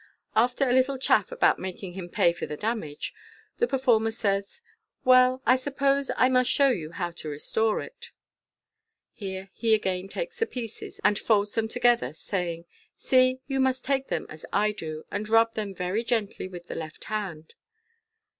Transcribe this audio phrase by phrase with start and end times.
[0.35, 3.13] After a little chaff about making him pay for the damage,
[3.59, 4.61] the performer says,"
[5.05, 8.09] Well, I suppose I must show you ho\» to restore it."
[9.13, 13.85] Here he again takes the pieces, and folds them to gether, saying," See, you must
[13.85, 17.53] take them as 1 do, and rub them very gently with the left hand."